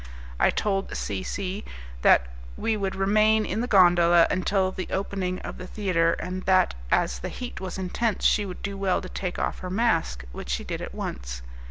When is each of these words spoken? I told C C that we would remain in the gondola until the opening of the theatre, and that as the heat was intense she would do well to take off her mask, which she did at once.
I 0.39 0.49
told 0.49 0.97
C 0.97 1.21
C 1.21 1.63
that 2.01 2.29
we 2.57 2.75
would 2.75 2.95
remain 2.95 3.45
in 3.45 3.61
the 3.61 3.67
gondola 3.67 4.25
until 4.31 4.71
the 4.71 4.87
opening 4.89 5.37
of 5.41 5.59
the 5.59 5.67
theatre, 5.67 6.13
and 6.13 6.41
that 6.45 6.73
as 6.89 7.19
the 7.19 7.29
heat 7.29 7.61
was 7.61 7.77
intense 7.77 8.25
she 8.25 8.43
would 8.47 8.63
do 8.63 8.75
well 8.79 8.99
to 9.01 9.09
take 9.09 9.37
off 9.37 9.59
her 9.59 9.69
mask, 9.69 10.25
which 10.31 10.49
she 10.49 10.63
did 10.63 10.81
at 10.81 10.95
once. 10.95 11.43